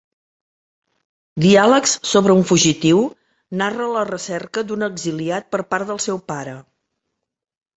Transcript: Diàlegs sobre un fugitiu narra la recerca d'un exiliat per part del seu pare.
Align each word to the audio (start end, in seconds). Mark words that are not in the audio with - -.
Diàlegs 1.43 1.91
sobre 2.11 2.35
un 2.37 2.41
fugitiu 2.51 3.03
narra 3.61 3.91
la 3.97 4.07
recerca 4.09 4.65
d'un 4.71 4.89
exiliat 4.89 5.49
per 5.57 5.61
part 5.75 5.89
del 5.93 6.03
seu 6.07 6.23
pare. 6.33 6.57